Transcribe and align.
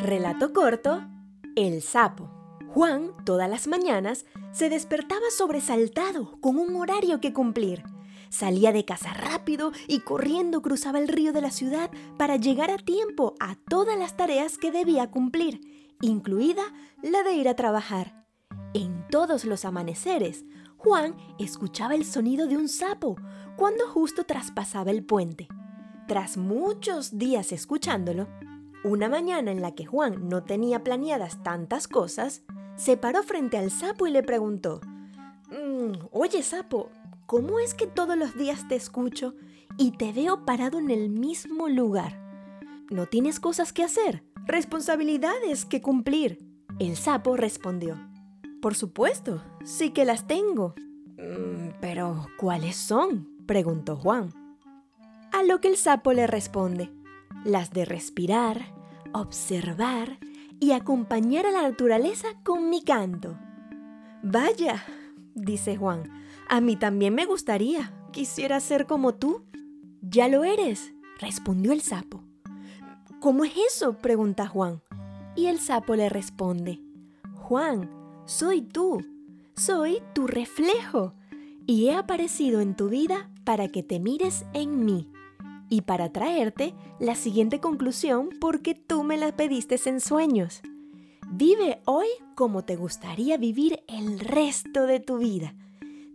Relato 0.00 0.52
corto, 0.52 1.02
El 1.56 1.82
sapo. 1.82 2.30
Juan, 2.68 3.10
todas 3.24 3.50
las 3.50 3.66
mañanas, 3.66 4.26
se 4.52 4.68
despertaba 4.68 5.24
sobresaltado, 5.36 6.40
con 6.40 6.56
un 6.56 6.76
horario 6.76 7.20
que 7.20 7.32
cumplir. 7.32 7.82
Salía 8.28 8.70
de 8.70 8.84
casa 8.84 9.12
rápido 9.12 9.72
y 9.88 10.00
corriendo 10.00 10.62
cruzaba 10.62 11.00
el 11.00 11.08
río 11.08 11.32
de 11.32 11.40
la 11.40 11.50
ciudad 11.50 11.90
para 12.16 12.36
llegar 12.36 12.70
a 12.70 12.78
tiempo 12.78 13.34
a 13.40 13.56
todas 13.68 13.98
las 13.98 14.16
tareas 14.16 14.56
que 14.56 14.70
debía 14.70 15.10
cumplir, 15.10 15.96
incluida 16.00 16.62
la 17.02 17.24
de 17.24 17.32
ir 17.32 17.48
a 17.48 17.56
trabajar. 17.56 18.24
En 18.74 19.04
todos 19.08 19.44
los 19.44 19.64
amaneceres, 19.64 20.44
Juan 20.76 21.16
escuchaba 21.40 21.96
el 21.96 22.04
sonido 22.04 22.46
de 22.46 22.56
un 22.56 22.68
sapo 22.68 23.16
cuando 23.56 23.88
justo 23.88 24.22
traspasaba 24.22 24.92
el 24.92 25.04
puente. 25.04 25.48
Tras 26.06 26.36
muchos 26.36 27.18
días 27.18 27.50
escuchándolo, 27.50 28.28
una 28.84 29.08
mañana 29.08 29.50
en 29.50 29.60
la 29.60 29.74
que 29.74 29.86
Juan 29.86 30.28
no 30.28 30.44
tenía 30.44 30.84
planeadas 30.84 31.42
tantas 31.42 31.88
cosas, 31.88 32.42
se 32.76 32.96
paró 32.96 33.22
frente 33.22 33.58
al 33.58 33.70
sapo 33.70 34.06
y 34.06 34.10
le 34.10 34.22
preguntó, 34.22 34.80
mm, 35.50 36.06
Oye 36.12 36.42
sapo, 36.42 36.90
¿cómo 37.26 37.58
es 37.58 37.74
que 37.74 37.86
todos 37.86 38.16
los 38.16 38.36
días 38.36 38.68
te 38.68 38.76
escucho 38.76 39.34
y 39.76 39.92
te 39.92 40.12
veo 40.12 40.44
parado 40.44 40.78
en 40.78 40.90
el 40.90 41.08
mismo 41.08 41.68
lugar? 41.68 42.20
¿No 42.90 43.06
tienes 43.06 43.40
cosas 43.40 43.72
que 43.72 43.84
hacer? 43.84 44.24
¿Responsabilidades 44.46 45.64
que 45.64 45.82
cumplir? 45.82 46.38
El 46.78 46.96
sapo 46.96 47.36
respondió, 47.36 47.98
Por 48.62 48.74
supuesto, 48.74 49.42
sí 49.64 49.90
que 49.90 50.04
las 50.04 50.26
tengo. 50.26 50.74
Mm, 51.16 51.80
pero, 51.80 52.26
¿cuáles 52.38 52.76
son? 52.76 53.28
preguntó 53.46 53.96
Juan. 53.96 54.32
A 55.32 55.42
lo 55.42 55.60
que 55.60 55.68
el 55.68 55.76
sapo 55.76 56.12
le 56.12 56.26
responde, 56.26 56.90
las 57.44 57.70
de 57.70 57.84
respirar, 57.84 58.72
observar 59.12 60.18
y 60.60 60.72
acompañar 60.72 61.46
a 61.46 61.50
la 61.50 61.62
naturaleza 61.62 62.28
con 62.42 62.70
mi 62.70 62.82
canto. 62.82 63.38
Vaya, 64.22 64.84
dice 65.34 65.76
Juan, 65.76 66.02
a 66.48 66.60
mí 66.60 66.76
también 66.76 67.14
me 67.14 67.26
gustaría. 67.26 67.92
Quisiera 68.12 68.60
ser 68.60 68.86
como 68.86 69.14
tú. 69.14 69.44
Ya 70.00 70.28
lo 70.28 70.44
eres, 70.44 70.92
respondió 71.20 71.72
el 71.72 71.80
sapo. 71.80 72.22
¿Cómo 73.20 73.44
es 73.44 73.52
eso? 73.68 73.98
pregunta 73.98 74.46
Juan. 74.46 74.80
Y 75.36 75.46
el 75.46 75.60
sapo 75.60 75.94
le 75.94 76.08
responde, 76.08 76.80
Juan, 77.34 77.90
soy 78.24 78.62
tú, 78.62 79.04
soy 79.54 80.02
tu 80.12 80.26
reflejo, 80.26 81.14
y 81.64 81.88
he 81.88 81.94
aparecido 81.94 82.60
en 82.60 82.74
tu 82.74 82.88
vida 82.88 83.30
para 83.44 83.68
que 83.68 83.82
te 83.82 84.00
mires 84.00 84.44
en 84.52 84.84
mí 84.84 85.08
y 85.68 85.82
para 85.82 86.12
traerte 86.12 86.74
la 86.98 87.14
siguiente 87.14 87.60
conclusión 87.60 88.30
porque 88.40 88.74
tú 88.74 89.02
me 89.04 89.16
la 89.16 89.36
pediste 89.36 89.78
en 89.86 90.00
sueños. 90.00 90.62
Vive 91.30 91.80
hoy 91.84 92.06
como 92.34 92.64
te 92.64 92.76
gustaría 92.76 93.36
vivir 93.36 93.80
el 93.86 94.18
resto 94.18 94.86
de 94.86 95.00
tu 95.00 95.18
vida. 95.18 95.54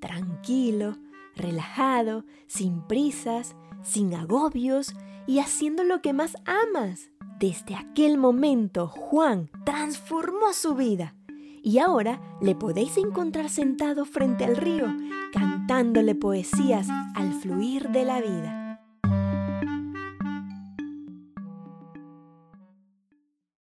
Tranquilo, 0.00 0.96
relajado, 1.34 2.24
sin 2.46 2.82
prisas, 2.86 3.56
sin 3.82 4.14
agobios 4.14 4.94
y 5.26 5.38
haciendo 5.38 5.82
lo 5.84 6.00
que 6.00 6.12
más 6.12 6.36
amas. 6.44 7.10
Desde 7.38 7.74
aquel 7.74 8.18
momento 8.18 8.86
Juan 8.86 9.50
transformó 9.64 10.52
su 10.52 10.74
vida 10.74 11.14
y 11.62 11.78
ahora 11.78 12.20
le 12.40 12.54
podéis 12.54 12.96
encontrar 12.96 13.48
sentado 13.48 14.04
frente 14.04 14.44
al 14.44 14.56
río, 14.56 14.86
cantándole 15.32 16.14
poesías 16.14 16.88
al 17.14 17.32
fluir 17.32 17.88
de 17.90 18.04
la 18.04 18.20
vida. 18.20 18.59